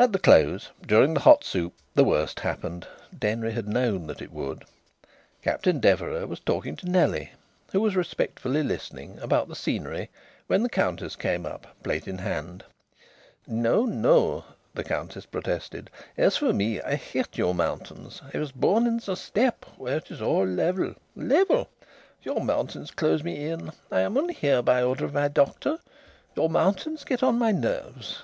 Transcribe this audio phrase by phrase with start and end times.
[0.00, 2.88] At the close, during the hot soup, the worst happened.
[3.16, 4.64] Denry had known that it would.
[5.42, 7.30] Captain Deverax was talking to Nellie,
[7.70, 10.10] who was respectfully listening, about the scenery,
[10.48, 12.64] when the Countess came up, plate in hand.
[13.46, 15.88] "No, no," the Countess protested.
[16.18, 18.20] "As for me, I hate your mountains.
[18.34, 21.68] I was born in the steppe where it is all level level!
[22.24, 23.70] Your mountains close me in.
[23.88, 25.78] I am only here by order of my doctor.
[26.34, 28.22] Your mountains get on my nerves."